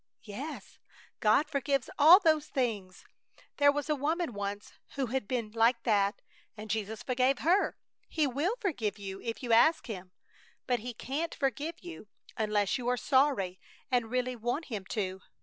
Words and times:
"Yes. 0.23 0.79
God 1.19 1.47
forgives 1.47 1.87
all 1.99 2.19
those 2.19 2.47
things! 2.47 3.05
There 3.57 3.71
was 3.71 3.87
a 3.87 3.93
woman 3.95 4.33
once 4.33 4.73
who 4.95 5.05
had 5.13 5.27
been 5.27 5.51
like 5.51 5.83
that, 5.83 6.23
and 6.57 6.71
Jesus 6.71 7.03
forgave 7.03 7.37
her. 7.45 7.77
He 8.09 8.25
will 8.25 8.55
forgive 8.59 8.97
you 8.97 9.21
if 9.21 9.43
you 9.43 9.53
ask 9.53 9.85
Him. 9.85 10.11
But 10.65 10.79
He 10.79 10.95
can't 10.95 11.35
forgive 11.35 11.81
you 11.81 12.07
unless 12.35 12.79
you 12.79 12.87
are 12.87 12.97
sorry 12.97 13.59
and 13.91 14.09
really 14.09 14.35
want 14.35 14.65
Him 14.65 14.85
to. 14.87 15.21